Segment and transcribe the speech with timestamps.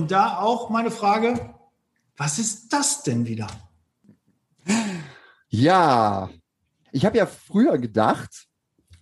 [0.00, 1.54] Und da auch meine Frage,
[2.16, 3.48] was ist das denn wieder?
[5.50, 6.30] Ja,
[6.90, 8.46] ich habe ja früher gedacht,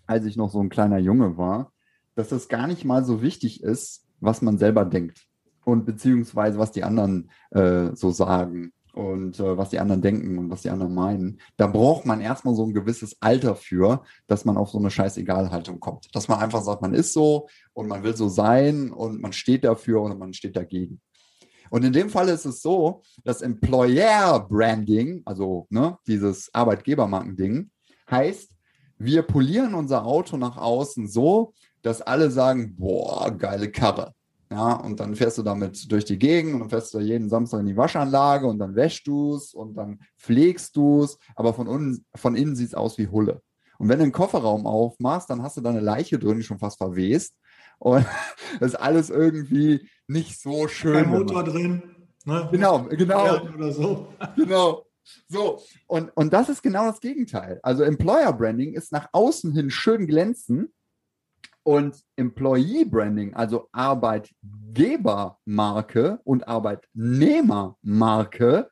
[0.09, 1.71] als ich noch so ein kleiner Junge war,
[2.17, 5.29] dass das gar nicht mal so wichtig ist, was man selber denkt
[5.65, 10.51] und beziehungsweise was die anderen äh, so sagen und äh, was die anderen denken und
[10.51, 11.41] was die anderen meinen.
[11.57, 15.79] Da braucht man erstmal so ein gewisses Alter für, dass man auf so eine Scheißegal-Haltung
[15.79, 16.09] kommt.
[16.15, 19.63] Dass man einfach sagt, man ist so und man will so sein und man steht
[19.63, 21.01] dafür und man steht dagegen.
[21.71, 27.71] Und in dem Fall ist es so, dass Employer Branding, also ne, dieses Arbeitgebermarkending,
[28.11, 28.51] heißt,
[28.99, 31.53] wir polieren unser Auto nach außen so,
[31.83, 34.15] dass alle sagen, boah, geile Karre.
[34.51, 37.61] Ja, und dann fährst du damit durch die Gegend und dann fährst du jeden Samstag
[37.61, 41.69] in die Waschanlage und dann wäschst du es und dann pflegst du es, aber von,
[41.69, 43.43] un, von innen sieht es aus wie Hulle.
[43.79, 46.59] Und wenn du den Kofferraum aufmachst, dann hast du da eine Leiche drin, die schon
[46.59, 47.35] fast verwest.
[47.79, 48.07] Und
[48.59, 50.95] das ist alles irgendwie nicht so schön.
[50.95, 51.83] Kein Motor drin.
[52.25, 52.49] Ne?
[52.51, 53.41] Genau, genau.
[53.55, 54.09] Oder so.
[54.37, 54.84] Genau.
[55.27, 57.61] So, und, und das ist genau das Gegenteil.
[57.62, 60.71] Also Employer Branding ist nach außen hin schön glänzen
[61.69, 68.71] und Employee Branding, also Arbeitgebermarke und Arbeitnehmermarke,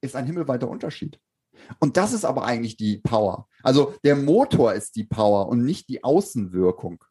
[0.00, 1.20] ist ein himmelweiter Unterschied.
[1.80, 3.46] Und das ist aber eigentlich die Power.
[3.62, 7.04] Also der Motor ist die Power und nicht die Außenwirkung.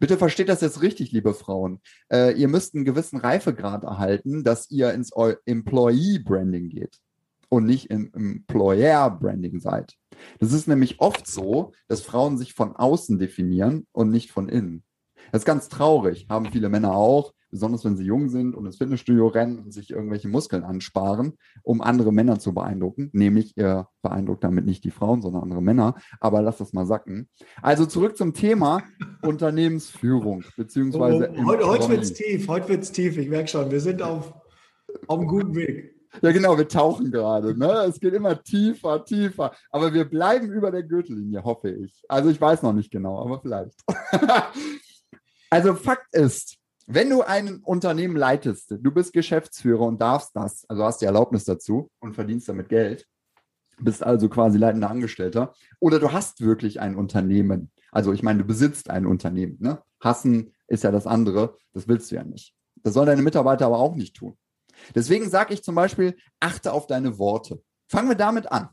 [0.00, 1.80] Bitte versteht das jetzt richtig, liebe Frauen.
[2.12, 5.12] Äh, ihr müsst einen gewissen Reifegrad erhalten, dass ihr ins
[5.46, 6.98] Employee Branding geht
[7.48, 9.96] und nicht im Employer Branding seid.
[10.38, 14.84] Das ist nämlich oft so, dass Frauen sich von außen definieren und nicht von innen.
[15.30, 18.78] Das ist ganz traurig, haben viele Männer auch, besonders wenn sie jung sind und ins
[18.78, 23.10] Fitnessstudio rennen und sich irgendwelche Muskeln ansparen, um andere Männer zu beeindrucken.
[23.12, 25.94] Nämlich, ihr beeindruckt damit nicht die Frauen, sondern andere Männer.
[26.18, 27.28] Aber lasst das mal sacken.
[27.60, 28.82] Also zurück zum Thema
[29.22, 31.30] Unternehmensführung, beziehungsweise.
[31.30, 33.16] Oh, oh, heute heute wird es tief, heute wird es tief.
[33.18, 34.32] Ich merke schon, wir sind auf,
[35.06, 35.91] auf einem guten Weg.
[36.20, 37.56] Ja, genau, wir tauchen gerade.
[37.56, 37.70] Ne?
[37.88, 39.52] Es geht immer tiefer, tiefer.
[39.70, 42.04] Aber wir bleiben über der Gürtellinie, hoffe ich.
[42.08, 43.74] Also ich weiß noch nicht genau, aber vielleicht.
[45.50, 50.84] also Fakt ist, wenn du ein Unternehmen leitest, du bist Geschäftsführer und darfst das, also
[50.84, 53.06] hast die Erlaubnis dazu und verdienst damit Geld,
[53.78, 57.70] bist also quasi leitender Angestellter, oder du hast wirklich ein Unternehmen.
[57.90, 59.56] Also ich meine, du besitzt ein Unternehmen.
[59.60, 59.80] Ne?
[60.00, 62.54] Hassen ist ja das andere, das willst du ja nicht.
[62.82, 64.36] Das sollen deine Mitarbeiter aber auch nicht tun.
[64.94, 67.62] Deswegen sage ich zum Beispiel, achte auf deine Worte.
[67.88, 68.68] Fangen wir damit an.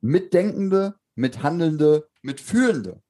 [0.00, 3.02] Mitdenkende, mithandelnde, mitfühlende.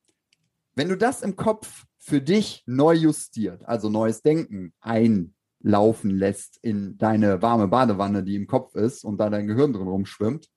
[0.75, 6.97] Wenn du das im Kopf für dich neu justiert, also neues Denken einlaufen lässt in
[6.99, 10.49] deine warme Badewanne, die im Kopf ist und da dein Gehirn drin rumschwimmt,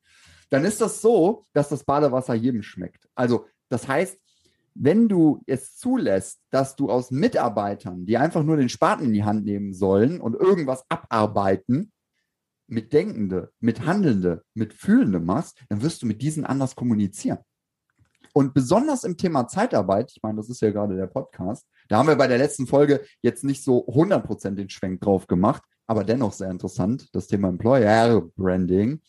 [0.49, 3.07] dann ist das so, dass das Badewasser jedem schmeckt.
[3.15, 4.19] Also das heißt,
[4.73, 9.23] wenn du es zulässt, dass du aus Mitarbeitern, die einfach nur den Spaten in die
[9.23, 11.91] Hand nehmen sollen und irgendwas abarbeiten,
[12.69, 17.39] mit Denkende, mit Handelnde, mit Fühlende machst, dann wirst du mit diesen anders kommunizieren.
[18.33, 22.07] Und besonders im Thema Zeitarbeit, ich meine, das ist ja gerade der Podcast, da haben
[22.07, 26.33] wir bei der letzten Folge jetzt nicht so 100% den Schwenk drauf gemacht, aber dennoch
[26.33, 29.01] sehr interessant, das Thema Employer Branding.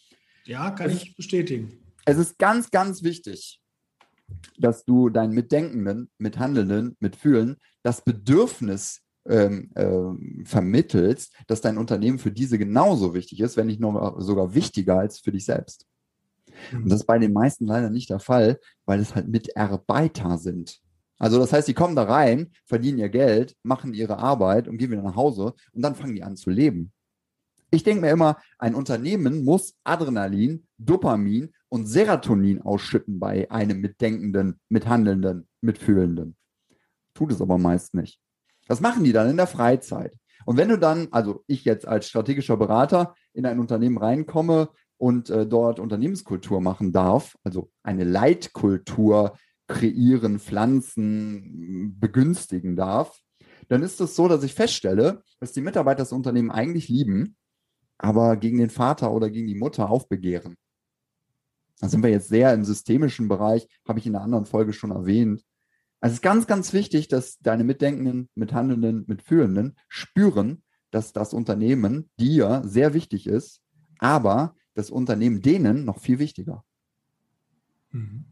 [0.46, 1.78] Ja, kann ich bestätigen.
[2.06, 3.59] Es ist ganz, ganz wichtig,
[4.58, 12.32] dass du deinen Mitdenkenden, Mithandelnden, Mitfühlen das Bedürfnis ähm, äh, vermittelst, dass dein Unternehmen für
[12.32, 15.86] diese genauso wichtig ist, wenn nicht noch sogar wichtiger als für dich selbst.
[16.72, 16.84] Mhm.
[16.84, 20.80] Und das ist bei den meisten leider nicht der Fall, weil es halt Mitarbeiter sind.
[21.18, 24.90] Also das heißt, die kommen da rein, verdienen ihr Geld, machen ihre Arbeit und gehen
[24.90, 26.92] wieder nach Hause und dann fangen die an zu leben.
[27.70, 34.60] Ich denke mir immer, ein Unternehmen muss Adrenalin, Dopamin und Serotonin ausschütten bei einem Mitdenkenden,
[34.68, 36.36] Mithandelnden, Mitfühlenden.
[37.14, 38.20] tut es aber meist nicht.
[38.68, 40.14] Was machen die dann in der Freizeit?
[40.44, 45.30] Und wenn du dann, also ich jetzt als strategischer Berater in ein Unternehmen reinkomme und
[45.30, 49.36] äh, dort Unternehmenskultur machen darf, also eine Leitkultur
[49.68, 53.20] kreieren, pflanzen, begünstigen darf,
[53.68, 57.36] dann ist es so, dass ich feststelle, dass die Mitarbeiter das Unternehmen eigentlich lieben,
[57.98, 60.56] aber gegen den Vater oder gegen die Mutter aufbegehren.
[61.80, 64.90] Da sind wir jetzt sehr im systemischen Bereich, habe ich in einer anderen Folge schon
[64.90, 65.42] erwähnt.
[66.00, 72.10] Also es ist ganz, ganz wichtig, dass deine Mitdenkenden, Mithandelnden, Mitfühlenden spüren, dass das Unternehmen
[72.18, 73.60] dir sehr wichtig ist,
[73.98, 76.64] aber das Unternehmen denen noch viel wichtiger.
[77.90, 78.24] Mhm.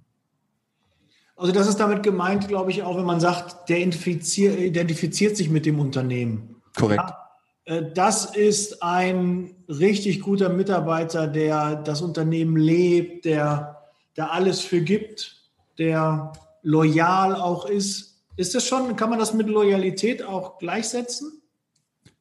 [1.37, 5.67] Also das ist damit gemeint, glaube ich, auch wenn man sagt, der identifiziert sich mit
[5.67, 6.57] dem Unternehmen.
[6.77, 7.01] Korrekt.
[7.01, 7.28] Ja,
[7.69, 15.37] das ist ein richtig guter Mitarbeiter, der das Unternehmen lebt, der da alles für gibt,
[15.77, 16.33] der
[16.63, 18.23] loyal auch ist.
[18.37, 21.43] Ist das schon, kann man das mit Loyalität auch gleichsetzen?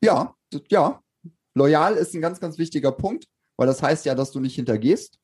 [0.02, 0.36] Ja,
[0.70, 1.02] ja.
[1.54, 5.18] Loyal ist ein ganz, ganz wichtiger Punkt, weil das heißt ja, dass du nicht hintergehst.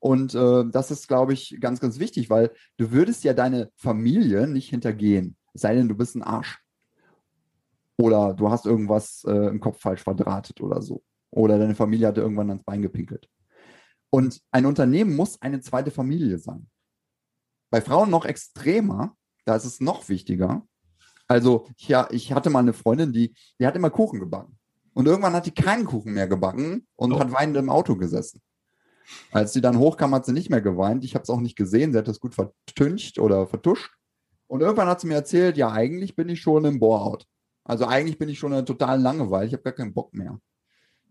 [0.00, 4.46] Und äh, das ist, glaube ich, ganz, ganz wichtig, weil du würdest ja deine Familie
[4.46, 5.36] nicht hintergehen.
[5.54, 6.58] Es sei denn, du bist ein Arsch.
[7.98, 11.02] Oder du hast irgendwas äh, im Kopf falsch verdrahtet oder so.
[11.30, 13.28] Oder deine Familie hatte irgendwann ans Bein gepinkelt.
[14.10, 16.68] Und ein Unternehmen muss eine zweite Familie sein.
[17.70, 19.14] Bei Frauen noch extremer,
[19.44, 20.66] da ist es noch wichtiger.
[21.26, 24.58] Also, ja, ich hatte mal eine Freundin, die, die hat immer Kuchen gebacken.
[24.94, 27.20] Und irgendwann hat die keinen Kuchen mehr gebacken und oh.
[27.20, 28.40] hat weinend im Auto gesessen.
[29.30, 31.04] Als sie dann hochkam, hat sie nicht mehr geweint.
[31.04, 31.92] Ich habe es auch nicht gesehen.
[31.92, 33.94] Sie hat das gut vertüncht oder vertuscht.
[34.46, 37.26] Und irgendwann hat sie mir erzählt, ja, eigentlich bin ich schon im Bore-out.
[37.68, 39.46] Also eigentlich bin ich schon in einer totalen Langeweile.
[39.46, 40.40] Ich habe gar keinen Bock mehr.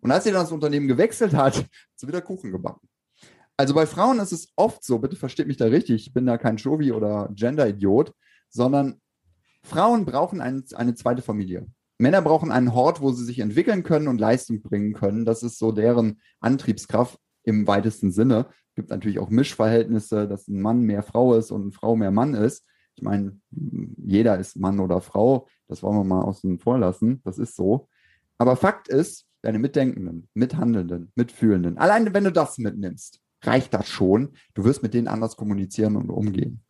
[0.02, 2.90] Und als sie dann das Unternehmen gewechselt hat, hat sie wieder Kuchen gebacken.
[3.56, 6.38] Also bei Frauen ist es oft so, bitte versteht mich da richtig, ich bin da
[6.38, 8.14] kein Shovi oder Gender-Idiot,
[8.50, 9.02] sondern
[9.64, 11.68] Frauen brauchen ein, eine zweite Familie.
[11.98, 15.26] Männer brauchen einen Hort, wo sie sich entwickeln können und Leistung bringen können.
[15.26, 18.48] Das ist so deren Antriebskraft im weitesten Sinne.
[18.70, 22.12] Es gibt natürlich auch Mischverhältnisse, dass ein Mann mehr Frau ist und eine Frau mehr
[22.12, 22.64] Mann ist.
[22.96, 25.48] Ich meine, jeder ist Mann oder Frau.
[25.68, 27.22] Das wollen wir mal außen vor lassen.
[27.24, 27.88] Das ist so.
[28.38, 34.34] Aber Fakt ist, deine Mitdenkenden, Mithandelnden, Mitfühlenden, alleine wenn du das mitnimmst, reicht das schon.
[34.54, 36.62] Du wirst mit denen anders kommunizieren und umgehen.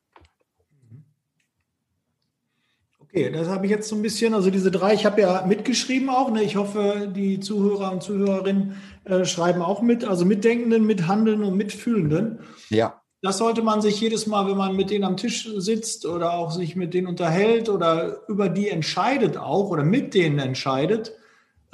[2.99, 6.09] Okay, das habe ich jetzt so ein bisschen, also diese drei, ich habe ja mitgeschrieben
[6.09, 6.43] auch, ne?
[6.43, 12.39] ich hoffe, die Zuhörer und Zuhörerinnen äh, schreiben auch mit, also Mitdenkenden, Mithandelnden und Mitfühlenden.
[12.69, 13.01] Ja.
[13.21, 16.51] Das sollte man sich jedes Mal, wenn man mit denen am Tisch sitzt oder auch
[16.51, 21.13] sich mit denen unterhält oder über die entscheidet auch oder mit denen entscheidet,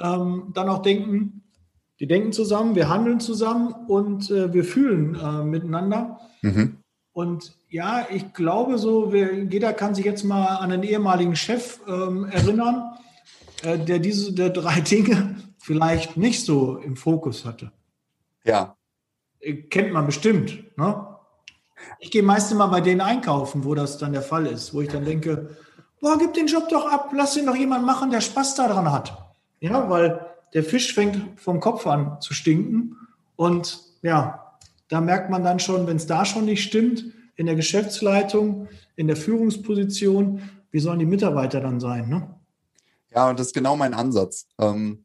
[0.00, 1.42] ähm, dann auch denken,
[2.00, 6.18] die denken zusammen, wir handeln zusammen und äh, wir fühlen äh, miteinander.
[6.42, 6.78] Mhm.
[7.12, 11.78] Und ja, ich glaube so, wir, jeder kann sich jetzt mal an einen ehemaligen Chef
[11.86, 12.96] ähm, erinnern,
[13.62, 17.70] äh, der diese der drei Dinge vielleicht nicht so im Fokus hatte.
[18.44, 18.76] Ja.
[19.40, 20.64] Äh, kennt man bestimmt.
[20.76, 21.13] Ne?
[21.98, 24.88] Ich gehe meist immer bei denen einkaufen, wo das dann der Fall ist, wo ich
[24.88, 25.56] dann denke,
[26.00, 29.16] boah, gib den Job doch ab, lass ihn doch jemand machen, der Spaß daran hat.
[29.60, 32.96] Ja, weil der Fisch fängt vom Kopf an zu stinken
[33.36, 37.04] und ja, da merkt man dann schon, wenn es da schon nicht stimmt,
[37.36, 42.08] in der Geschäftsleitung, in der Führungsposition, wie sollen die Mitarbeiter dann sein?
[42.08, 42.28] Ne?
[43.14, 44.46] Ja, und das ist genau mein Ansatz.
[44.58, 45.04] Ähm,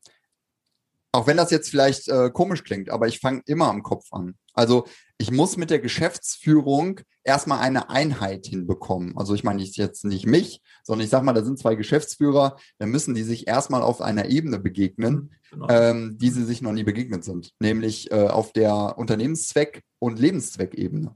[1.12, 4.36] auch wenn das jetzt vielleicht äh, komisch klingt, aber ich fange immer am Kopf an.
[4.54, 4.86] Also
[5.22, 9.18] ich muss mit der Geschäftsführung erstmal eine Einheit hinbekommen.
[9.18, 12.90] Also ich meine jetzt nicht mich, sondern ich sage mal, da sind zwei Geschäftsführer, dann
[12.90, 15.68] müssen die sich erstmal auf einer Ebene begegnen, genau.
[15.70, 21.14] ähm, die sie sich noch nie begegnet sind, nämlich äh, auf der Unternehmenszweck- und Lebenszweckebene.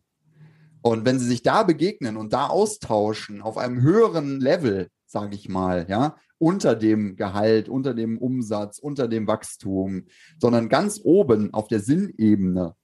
[0.81, 5.47] Und wenn sie sich da begegnen und da austauschen auf einem höheren Level, sage ich
[5.47, 10.07] mal, ja, unter dem Gehalt, unter dem Umsatz, unter dem Wachstum,
[10.37, 12.75] sondern ganz oben auf der Sinnebene,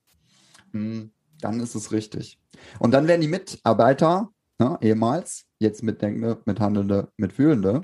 [1.41, 2.39] dann ist es richtig.
[2.79, 7.81] Und dann werden die Mitarbeiter, ne, ehemals, jetzt Mitdenkende, Mithandelnde, Mitfühlende,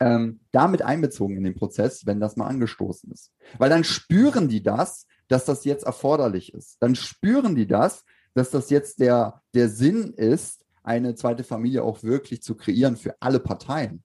[0.00, 3.32] ähm, damit einbezogen in den Prozess, wenn das mal angestoßen ist.
[3.58, 6.76] Weil dann spüren die das, dass das jetzt erforderlich ist.
[6.80, 12.02] Dann spüren die das, dass das jetzt der, der Sinn ist, eine zweite Familie auch
[12.02, 14.02] wirklich zu kreieren für alle Parteien.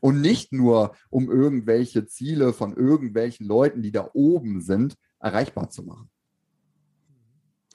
[0.00, 5.82] Und nicht nur, um irgendwelche Ziele von irgendwelchen Leuten, die da oben sind, erreichbar zu
[5.82, 6.10] machen.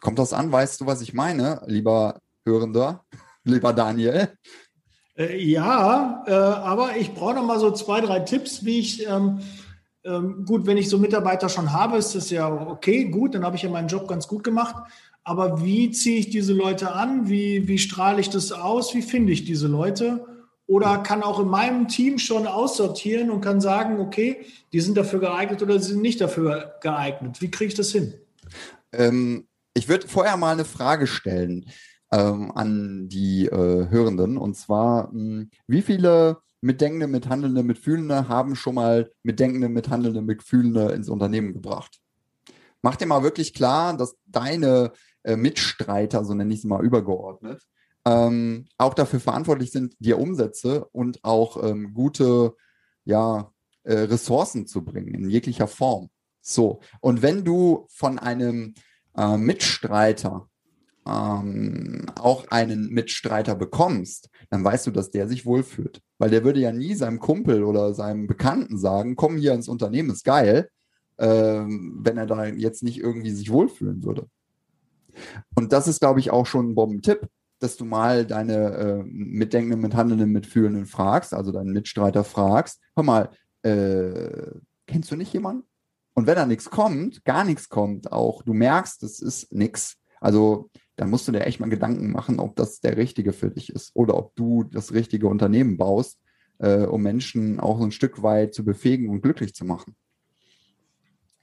[0.02, 0.52] Kommt das an?
[0.52, 3.06] Weißt du, was ich meine, lieber Hörender,
[3.46, 4.30] lieber Daniel?
[5.18, 9.40] Äh, ja, äh, aber ich brauche noch mal so zwei, drei Tipps, wie ich ähm,
[10.04, 13.56] ähm, gut, wenn ich so Mitarbeiter schon habe, ist das ja okay, gut, dann habe
[13.56, 14.76] ich ja meinen Job ganz gut gemacht.
[15.24, 17.30] Aber wie ziehe ich diese Leute an?
[17.30, 18.96] Wie, wie strahle ich das aus?
[18.96, 20.26] Wie finde ich diese Leute?
[20.72, 25.20] oder kann auch in meinem Team schon aussortieren und kann sagen, okay, die sind dafür
[25.20, 27.42] geeignet oder sie sind nicht dafür geeignet.
[27.42, 28.14] Wie kriege ich das hin?
[28.94, 31.66] Ähm, ich würde vorher mal eine Frage stellen
[32.12, 38.56] ähm, an die äh, Hörenden und zwar, mh, hm, wie viele Mitdenkende, Mithandelnde, Mitfühlende haben
[38.56, 42.00] schon mal Mitdenkende, Mithandelnde, Mitfühlende ins Unternehmen gebracht?
[42.84, 44.92] Mach dir mal wirklich klar, dass deine
[45.24, 47.64] äh, Mitstreiter, so nenne ich es mal übergeordnet,
[48.06, 52.56] ähm, auch dafür verantwortlich sind, dir Umsätze und auch ähm, gute
[53.06, 53.52] ja,
[53.84, 56.10] äh, Ressourcen zu bringen in jeglicher Form.
[56.42, 58.74] So, und wenn du von einem
[59.18, 60.48] äh, Mitstreiter
[61.06, 66.02] ähm, auch einen Mitstreiter bekommst, dann weißt du, dass der sich wohlfühlt.
[66.20, 70.12] Weil der würde ja nie seinem Kumpel oder seinem Bekannten sagen, komm hier ins Unternehmen,
[70.12, 70.70] ist geil,
[71.18, 74.28] ähm, wenn er da jetzt nicht irgendwie sich wohlfühlen würde.
[75.56, 77.28] Und das ist, glaube ich, auch schon ein Bombentipp
[77.62, 83.30] dass du mal deine äh, Mitdenkenden, Mithandelnden, Mitfühlenden fragst, also deinen Mitstreiter fragst, hör mal,
[83.62, 84.52] äh,
[84.88, 85.64] kennst du nicht jemanden?
[86.14, 90.70] Und wenn da nichts kommt, gar nichts kommt, auch du merkst, es ist nichts, also
[90.98, 93.92] dann musst du dir echt mal Gedanken machen, ob das der richtige für dich ist
[93.96, 96.20] oder ob du das richtige Unternehmen baust,
[96.60, 99.96] äh, um Menschen auch so ein Stück weit zu befähigen und glücklich zu machen.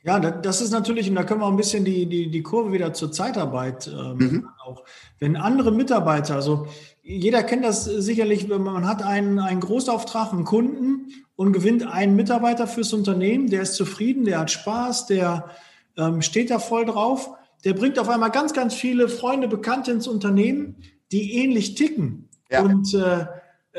[0.05, 2.95] Ja, das ist natürlich, und da können wir ein bisschen die, die, die Kurve wieder
[2.95, 4.49] zur Zeitarbeit ähm, mhm.
[4.65, 4.85] auch.
[5.19, 6.69] Wenn andere Mitarbeiter, also
[7.03, 12.15] jeder kennt das sicherlich, wenn man hat einen, einen Großauftrag, einen Kunden und gewinnt einen
[12.15, 15.51] Mitarbeiter fürs Unternehmen, der ist zufrieden, der hat Spaß, der
[15.97, 17.31] ähm, steht da voll drauf,
[17.65, 20.77] der bringt auf einmal ganz, ganz viele Freunde, Bekannte ins Unternehmen,
[21.11, 22.29] die ähnlich ticken.
[22.51, 22.63] Ja.
[22.63, 23.27] Und äh,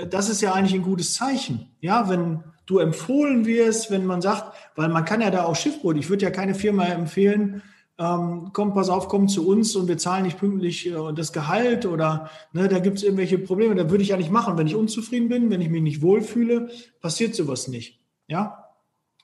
[0.09, 1.71] das ist ja eigentlich ein gutes Zeichen.
[1.79, 5.97] Ja, wenn du empfohlen wirst, wenn man sagt, weil man kann ja da auch Schiffbrot,
[5.97, 7.63] ich würde ja keine Firma empfehlen,
[7.97, 11.87] ähm, komm, pass auf, komm zu uns und wir zahlen nicht pünktlich äh, das Gehalt
[11.87, 14.55] oder ne, da gibt es irgendwelche Probleme, da würde ich ja nicht machen.
[14.55, 16.69] Wenn ich unzufrieden bin, wenn ich mich nicht wohlfühle,
[17.01, 17.99] passiert sowas nicht.
[18.27, 18.65] Ja.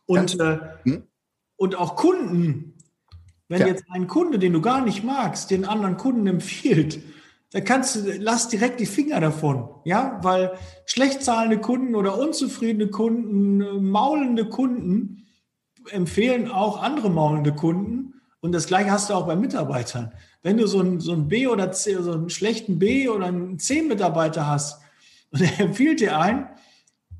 [0.07, 1.03] Und, äh, hm?
[1.55, 2.73] und auch Kunden,
[3.47, 3.67] wenn ja.
[3.67, 6.99] jetzt ein Kunde, den du gar nicht magst, den anderen Kunden empfiehlt,
[7.55, 10.51] da kannst du, lass direkt die Finger davon, ja, weil
[10.85, 15.23] schlecht zahlende Kunden oder unzufriedene Kunden, maulende Kunden
[15.89, 20.11] empfehlen auch andere maulende Kunden und das gleiche hast du auch bei Mitarbeitern.
[20.43, 23.57] Wenn du so einen, so einen B oder C, so einen schlechten B oder einen
[23.57, 24.81] C-Mitarbeiter hast
[25.31, 26.47] und er empfiehlt dir einen,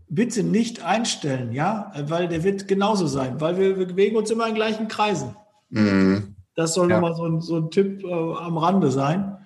[0.09, 4.49] bitte nicht einstellen, ja, weil der wird genauso sein, weil wir, wir bewegen uns immer
[4.49, 5.33] in gleichen Kreisen.
[5.69, 6.35] Mhm.
[6.55, 6.99] Das soll ja.
[6.99, 9.37] nochmal so ein, so ein Tipp äh, am Rande sein.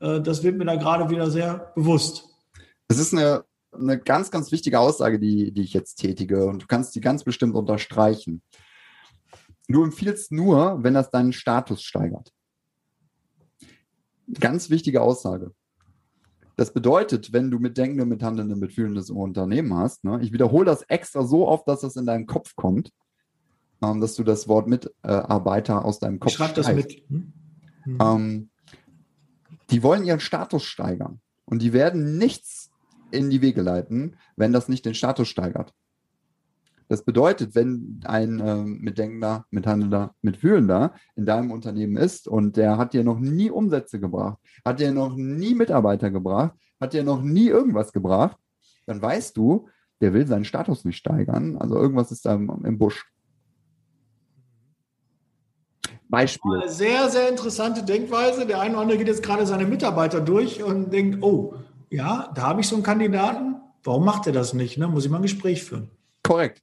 [0.00, 2.28] Äh, das wird mir da gerade wieder sehr bewusst.
[2.88, 6.66] Es ist eine, eine ganz, ganz wichtige Aussage, die, die ich jetzt tätige und du
[6.66, 8.42] kannst die ganz bestimmt unterstreichen.
[9.68, 12.32] Du empfiehlst nur, wenn das deinen Status steigert.
[14.40, 15.52] Ganz wichtige Aussage.
[16.56, 20.32] Das bedeutet, wenn du mit Denkende, mit Handelnde, mit Fühlendes im Unternehmen hast, ne, ich
[20.32, 22.90] wiederhole das extra so oft, dass das in deinen Kopf kommt,
[23.82, 27.04] ähm, dass du das Wort Mitarbeiter aus deinem Kopf Schreib das mit.
[27.08, 27.32] Hm?
[27.84, 27.98] Hm.
[28.00, 28.50] Ähm,
[29.70, 31.20] die wollen ihren Status steigern.
[31.44, 32.70] Und die werden nichts
[33.10, 35.74] in die Wege leiten, wenn das nicht den Status steigert.
[36.88, 42.94] Das bedeutet, wenn ein äh, Mitdenkender, Mithandelnder, Mitfühlender in deinem Unternehmen ist und der hat
[42.94, 47.48] dir noch nie Umsätze gebracht, hat dir noch nie Mitarbeiter gebracht, hat dir noch nie
[47.48, 48.38] irgendwas gebracht,
[48.86, 49.68] dann weißt du,
[50.00, 51.58] der will seinen Status nicht steigern.
[51.58, 53.06] Also irgendwas ist da im, im Busch.
[56.08, 56.62] Beispiel.
[56.62, 58.46] Eine sehr, sehr interessante Denkweise.
[58.46, 61.54] Der eine oder andere geht jetzt gerade seine Mitarbeiter durch und denkt, oh,
[61.90, 63.56] ja, da habe ich so einen Kandidaten.
[63.84, 64.78] Warum macht er das nicht?
[64.78, 64.88] Ne?
[64.88, 65.90] Muss ich mal ein Gespräch führen.
[66.22, 66.62] Korrekt.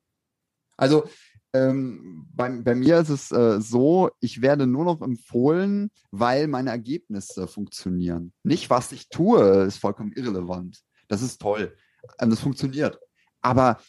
[0.77, 1.05] Also
[1.53, 6.71] ähm, bei, bei, mir ist es äh, so, ich werde nur noch empfohlen, weil meine
[6.71, 8.33] Ergebnisse funktionieren.
[8.43, 10.81] Nicht, was ich tue, ist vollkommen irrelevant.
[11.07, 11.75] Das ist toll.
[12.19, 12.99] Ähm, das funktioniert.
[13.41, 13.79] Aber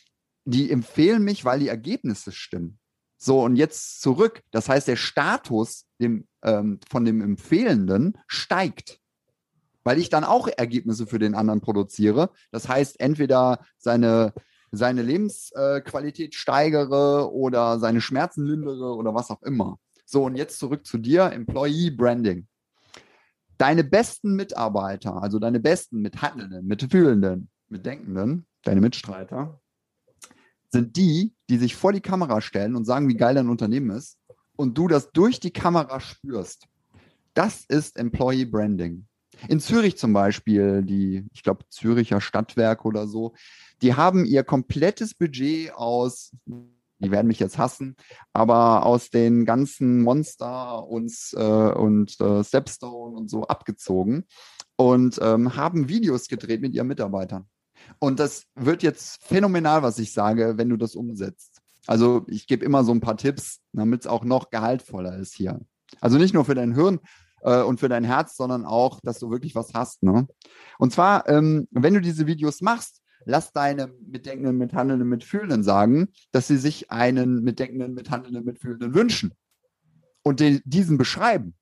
[0.45, 2.79] die empfehlen mich, weil die Ergebnisse stimmen.
[3.19, 4.43] So, und jetzt zurück.
[4.51, 9.01] Das heißt, der Status dem, ähm, von dem Empfehlenden steigt,
[9.85, 12.31] weil ich dann auch Ergebnisse für den anderen produziere.
[12.51, 14.35] Das heißt, entweder seine,
[14.71, 19.79] seine Lebensqualität äh, steigere oder seine Schmerzen lindere oder was auch immer.
[20.05, 22.47] So, und jetzt zurück zu dir, Employee Branding.
[23.59, 29.61] Deine besten Mitarbeiter, also deine besten Mithandelnden, Mitfühlenden, Mitdenkenden, deine Mitstreiter,
[30.71, 34.19] sind die, die sich vor die Kamera stellen und sagen, wie geil dein Unternehmen ist
[34.57, 36.67] und du das durch die Kamera spürst.
[37.35, 39.07] Das ist Employee Branding.
[39.49, 43.35] In Zürich zum Beispiel, die, ich glaube, Züricher Stadtwerk oder so,
[43.83, 47.97] die haben ihr komplettes Budget aus, die werden mich jetzt hassen,
[48.33, 54.25] aber aus den ganzen Monster und, äh, und äh, Stepstone und so abgezogen
[54.77, 57.47] und ähm, haben Videos gedreht mit ihren Mitarbeitern.
[57.99, 61.61] Und das wird jetzt phänomenal, was ich sage, wenn du das umsetzt.
[61.87, 65.61] Also ich gebe immer so ein paar Tipps, damit es auch noch gehaltvoller ist hier.
[66.01, 67.01] Also nicht nur für dein Hirn
[67.43, 70.03] äh, und für dein Herz, sondern auch, dass du wirklich was hast.
[70.03, 70.27] Ne?
[70.79, 76.49] Und zwar, ähm, wenn du diese Videos machst, lass deine Mitdenkenden, Mithandelnden, Mitfühlenden sagen, dass
[76.49, 79.33] sie sich einen Mitdenkenden, Mithandelnden, Mitfühlenden wünschen
[80.23, 81.55] und den, diesen beschreiben.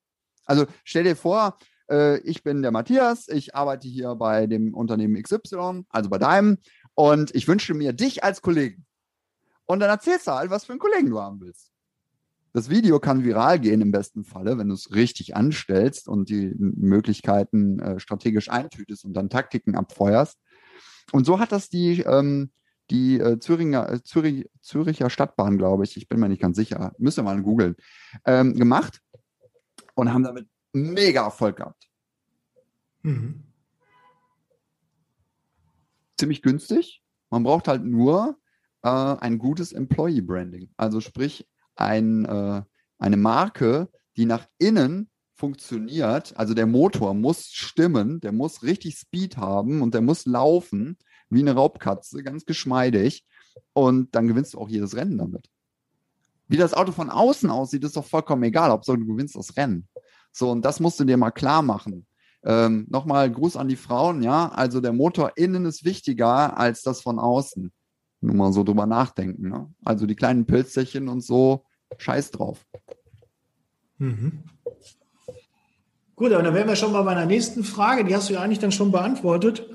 [0.46, 1.58] Also stell dir vor,
[1.90, 6.58] äh, ich bin der Matthias, ich arbeite hier bei dem Unternehmen XY, also bei deinem,
[6.94, 8.86] und ich wünsche mir dich als Kollegen.
[9.66, 11.70] Und dann erzählst du halt, was für einen Kollegen du haben willst.
[12.52, 16.54] Das Video kann viral gehen im besten Falle, wenn du es richtig anstellst und die
[16.56, 20.38] Möglichkeiten äh, strategisch eintütest und dann Taktiken abfeuerst.
[21.10, 22.52] Und so hat das die, ähm,
[22.90, 26.92] die äh, Züringer, äh, Zürich, Züricher Stadtbahn, glaube ich, ich bin mir nicht ganz sicher,
[26.98, 27.74] müsst ihr mal googeln,
[28.24, 29.00] ähm, gemacht
[29.94, 31.88] und haben damit mega Erfolg gehabt.
[33.02, 33.44] Mhm.
[36.18, 37.02] Ziemlich günstig.
[37.30, 38.38] Man braucht halt nur
[38.82, 40.70] äh, ein gutes Employee Branding.
[40.76, 42.62] Also sprich ein, äh,
[42.98, 46.36] eine Marke, die nach innen funktioniert.
[46.36, 50.96] Also der Motor muss stimmen, der muss richtig Speed haben und der muss laufen
[51.30, 53.24] wie eine Raubkatze, ganz geschmeidig.
[53.72, 55.48] Und dann gewinnst du auch jedes Rennen damit.
[56.46, 59.88] Wie das Auto von außen aussieht, ist doch vollkommen egal, ob du gewinnst das Rennen.
[60.34, 62.06] So, und das musst du dir mal klar machen.
[62.42, 64.48] Ähm, Nochmal Gruß an die Frauen, ja.
[64.48, 67.72] Also der Motor innen ist wichtiger als das von außen.
[68.20, 69.48] Nur mal so drüber nachdenken.
[69.48, 69.72] Ne?
[69.84, 71.64] Also die kleinen Pilzchen und so,
[71.98, 72.66] scheiß drauf.
[73.98, 74.42] Mhm.
[76.16, 78.04] Gut, aber dann wären wir schon mal bei meiner nächsten Frage.
[78.04, 79.68] Die hast du ja eigentlich dann schon beantwortet.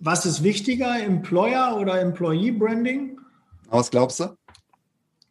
[0.00, 3.20] Was ist wichtiger, Employer oder Employee Branding?
[3.68, 4.36] Was glaubst du?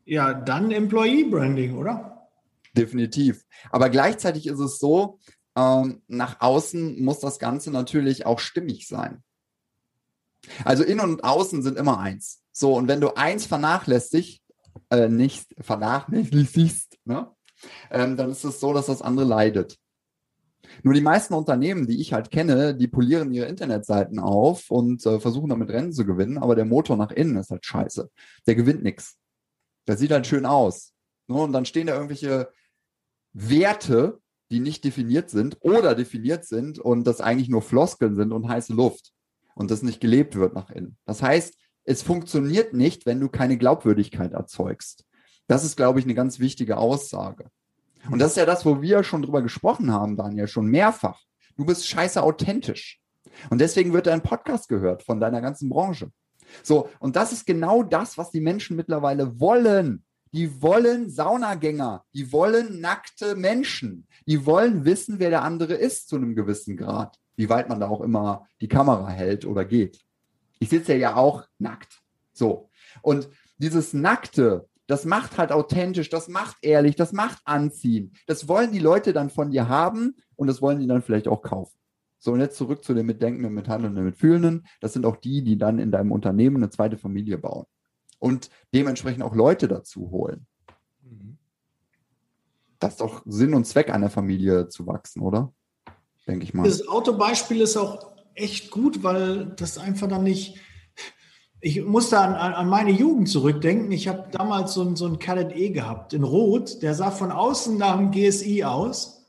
[0.06, 2.17] Ja, dann Employee Branding, oder?
[2.78, 3.44] Definitiv.
[3.72, 5.20] Aber gleichzeitig ist es so,
[5.56, 9.24] ähm, nach außen muss das Ganze natürlich auch stimmig sein.
[10.64, 12.44] Also innen und außen sind immer eins.
[12.52, 14.42] So, und wenn du eins vernachlässigst,
[14.90, 17.32] äh, nicht vernachlässigst, ne,
[17.90, 19.78] ähm, dann ist es so, dass das andere leidet.
[20.84, 25.20] Nur die meisten Unternehmen, die ich halt kenne, die polieren ihre Internetseiten auf und äh,
[25.20, 28.10] versuchen damit Rennen zu gewinnen, aber der Motor nach innen ist halt scheiße.
[28.46, 29.18] Der gewinnt nichts.
[29.88, 30.94] Der sieht halt schön aus.
[31.28, 31.38] Ne?
[31.38, 32.50] Und dann stehen da irgendwelche
[33.34, 38.48] Werte, die nicht definiert sind oder definiert sind und das eigentlich nur Floskeln sind und
[38.48, 39.12] heiße Luft
[39.56, 40.98] und das nicht gelebt wird nach innen.
[41.06, 45.06] Das heißt, es funktioniert nicht, wenn du keine Glaubwürdigkeit erzeugst.
[45.48, 47.50] Das ist, glaube ich, eine ganz wichtige Aussage.
[48.12, 51.22] Und das ist ja das, wo wir schon drüber gesprochen haben, Daniel, schon mehrfach.
[51.56, 53.00] Du bist scheiße authentisch.
[53.50, 56.12] Und deswegen wird dein Podcast gehört von deiner ganzen Branche.
[56.64, 60.04] So, und das ist genau das, was die Menschen mittlerweile wollen.
[60.38, 66.16] Die wollen Saunagänger, die wollen nackte Menschen, die wollen wissen, wer der andere ist zu
[66.16, 70.00] einem gewissen Grad, wie weit man da auch immer die Kamera hält oder geht.
[70.60, 72.04] Ich sitze ja auch nackt.
[72.34, 72.70] So.
[73.02, 78.14] Und dieses Nackte, das macht halt authentisch, das macht ehrlich, das macht anziehen.
[78.28, 81.42] Das wollen die Leute dann von dir haben und das wollen die dann vielleicht auch
[81.42, 81.80] kaufen.
[82.20, 84.68] So, und jetzt zurück zu den Mitdenkenden, Mithandelnden, Mitfühlenden.
[84.82, 87.66] Das sind auch die, die dann in deinem Unternehmen eine zweite Familie bauen
[88.20, 90.46] und dementsprechend auch Leute dazu holen.
[91.02, 91.38] Mhm.
[92.80, 95.54] Das ist doch Sinn und Zweck einer Familie zu wachsen, oder?
[96.28, 96.64] Denke ich mal.
[96.64, 100.60] Das Autobeispiel ist auch echt gut, weil das einfach dann nicht
[101.60, 103.92] ich musste an, an meine Jugend zurückdenken.
[103.92, 106.82] Ich habe damals so, so einen Cadet E gehabt in Rot.
[106.84, 109.26] Der sah von außen nach einem GSI aus.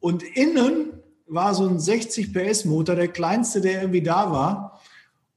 [0.00, 0.92] Und innen
[1.26, 4.80] war so ein 60 PS Motor, der kleinste, der irgendwie da war.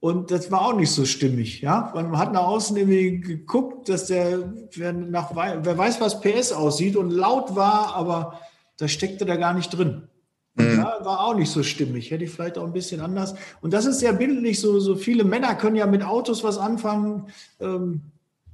[0.00, 1.62] Und das war auch nicht so stimmig.
[1.62, 1.90] Ja?
[1.94, 6.96] Man hat nach außen irgendwie geguckt, dass der, wer, nach, wer weiß, was PS aussieht
[6.96, 8.40] und laut war, aber
[8.76, 10.08] da steckte da gar nicht drin.
[10.56, 10.78] Mhm.
[10.78, 12.10] Ja, war auch nicht so stimmig.
[12.10, 13.34] Hätte ich vielleicht auch ein bisschen anders.
[13.60, 14.60] Und das ist sehr bildlich.
[14.60, 17.28] So, so viele Männer können ja mit Autos was anfangen.
[17.60, 18.02] Ähm,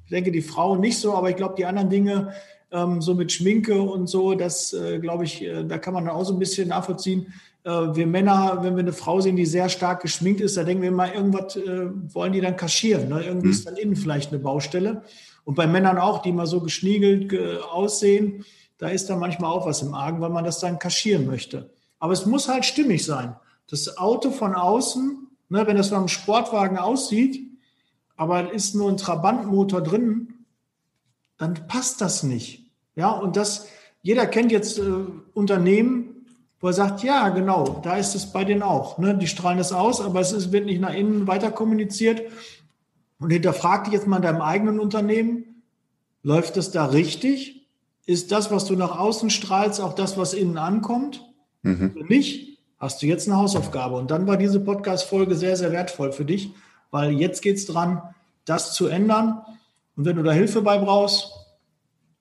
[0.05, 2.33] ich denke, die Frauen nicht so, aber ich glaube, die anderen Dinge,
[2.70, 6.24] ähm, so mit Schminke und so, das äh, glaube ich, äh, da kann man auch
[6.24, 7.33] so ein bisschen nachvollziehen.
[7.64, 10.83] Äh, wir Männer, wenn wir eine Frau sehen, die sehr stark geschminkt ist, da denken
[10.83, 13.09] wir mal, irgendwas äh, wollen die dann kaschieren.
[13.09, 13.25] Ne?
[13.25, 13.53] Irgendwie mhm.
[13.53, 15.03] ist dann innen vielleicht eine Baustelle.
[15.44, 18.44] Und bei Männern auch, die mal so geschniegelt aussehen,
[18.79, 21.70] da ist dann manchmal auch was im Argen, weil man das dann kaschieren möchte.
[21.98, 23.37] Aber es muss halt stimmig sein.
[23.68, 27.48] Das Auto von außen, ne, wenn das von einem Sportwagen aussieht,
[28.16, 30.46] aber ist nur ein Trabantmotor drin,
[31.38, 32.70] dann passt das nicht.
[32.96, 33.68] Ja, und das,
[34.03, 34.83] jeder kennt jetzt äh,
[35.33, 36.12] Unternehmen,
[36.62, 38.96] wo er sagt, ja, genau, da ist es bei denen auch.
[38.96, 39.18] Ne?
[39.18, 42.22] Die strahlen das aus, aber es ist, wird nicht nach innen weiter kommuniziert.
[43.18, 45.62] Und hinterfrag dich jetzt mal in deinem eigenen Unternehmen,
[46.22, 47.66] läuft es da richtig?
[48.07, 51.25] Ist das, was du nach außen strahlst, auch das, was innen ankommt?
[51.62, 51.92] Mhm.
[51.96, 53.96] Wenn nicht, hast du jetzt eine Hausaufgabe.
[53.96, 56.55] Und dann war diese Podcast-Folge sehr, sehr wertvoll für dich,
[56.92, 58.03] weil jetzt geht es dran,
[58.44, 59.42] das zu ändern.
[59.96, 61.33] Und wenn du da Hilfe bei brauchst,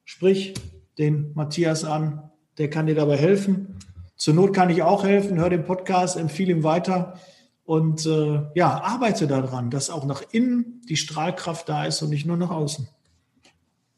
[0.03, 0.55] sprich
[0.97, 3.77] den Matthias an, der kann dir dabei helfen.
[4.21, 7.19] Zur Not kann ich auch helfen, hör den Podcast, empfehle ihm weiter
[7.63, 12.27] und äh, ja, arbeite daran, dass auch nach innen die Strahlkraft da ist und nicht
[12.27, 12.87] nur nach außen.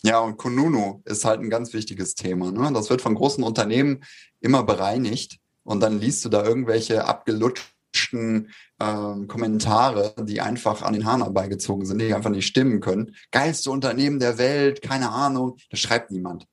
[0.02, 2.54] Ja, und Kununu ist halt ein ganz wichtiges Thema.
[2.54, 2.72] Ne?
[2.72, 4.06] Das wird von großen Unternehmen
[4.40, 11.04] immer bereinigt und dann liest du da irgendwelche abgelutschten ähm, Kommentare, die einfach an den
[11.04, 13.14] Haaren herbeigezogen sind, die einfach nicht stimmen können.
[13.32, 16.48] Geilste Unternehmen der Welt, keine Ahnung, das schreibt niemand.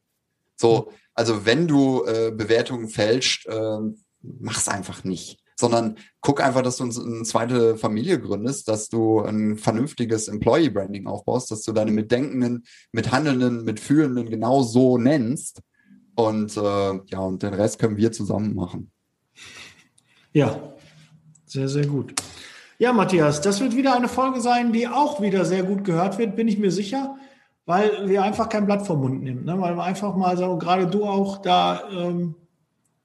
[0.60, 3.78] So, also wenn du äh, Bewertungen fälscht, äh,
[4.20, 9.58] mach's einfach nicht sondern guck einfach, dass du eine zweite Familie gründest, dass du ein
[9.58, 15.60] vernünftiges Employee Branding aufbaust, dass du deine Mitdenkenden, Mithandelnden, Mitfühlenden genau so nennst.
[16.14, 18.90] Und äh, ja, und den Rest können wir zusammen machen.
[20.32, 20.74] Ja,
[21.44, 22.14] sehr, sehr gut.
[22.78, 26.36] Ja, Matthias, das wird wieder eine Folge sein, die auch wieder sehr gut gehört wird,
[26.36, 27.16] bin ich mir sicher,
[27.66, 29.44] weil wir einfach kein Blatt vom Mund nehmen.
[29.44, 29.60] Ne?
[29.60, 32.34] Weil wir einfach mal sagen, gerade du auch da ähm,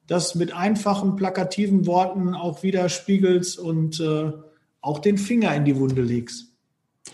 [0.07, 4.31] das mit einfachen, plakativen Worten auch widerspiegelst und äh,
[4.81, 6.51] auch den Finger in die Wunde legst.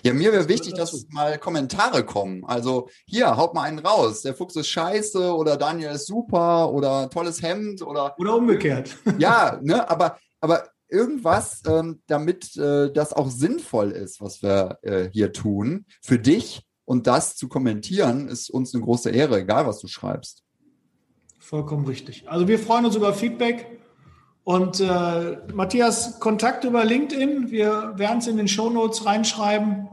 [0.03, 2.43] Ja, mir wäre wichtig, dass mal Kommentare kommen.
[2.45, 4.21] Also hier, haut mal einen raus.
[4.21, 8.15] Der Fuchs ist scheiße oder Daniel ist super oder tolles Hemd oder.
[8.17, 8.97] Oder umgekehrt.
[9.19, 15.09] Ja, ne, aber, aber irgendwas, ähm, damit äh, das auch sinnvoll ist, was wir äh,
[15.11, 19.79] hier tun, für dich und das zu kommentieren, ist uns eine große Ehre, egal was
[19.79, 20.43] du schreibst.
[21.39, 22.27] Vollkommen richtig.
[22.27, 23.79] Also wir freuen uns über Feedback.
[24.43, 27.49] Und äh, Matthias, Kontakt über LinkedIn.
[27.49, 29.87] Wir werden es in den Show Notes reinschreiben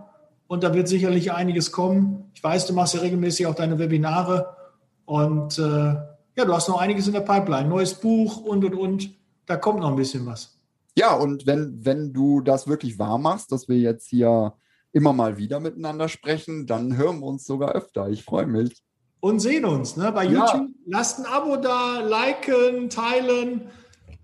[0.49, 2.33] und da wird sicherlich einiges kommen.
[2.35, 4.57] Ich weiß, du machst ja regelmäßig auch deine Webinare
[5.05, 7.69] und äh, ja, du hast noch einiges in der Pipeline.
[7.69, 9.15] Neues Buch und und und.
[9.47, 10.59] Da kommt noch ein bisschen was.
[10.97, 14.55] Ja, und wenn, wenn du das wirklich wahr machst, dass wir jetzt hier
[14.99, 18.09] immer mal wieder miteinander sprechen, dann hören wir uns sogar öfter.
[18.09, 18.83] Ich freue mich
[19.21, 19.97] und sehen uns.
[19.97, 20.11] Ne?
[20.11, 20.69] Bei YouTube, ja.
[20.87, 23.69] lasst ein Abo da, liken, teilen.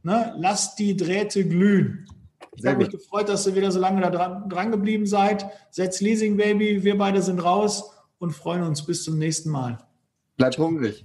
[0.02, 0.34] Ne?
[0.36, 2.06] Lasst die Drähte glühen.
[2.56, 5.46] Ich habe mich gefreut, dass ihr wieder so lange da dran, dran geblieben seid.
[5.70, 9.78] Setz Leasing Baby, wir beide sind raus und freuen uns bis zum nächsten Mal.
[10.36, 11.04] Bleibt hungrig.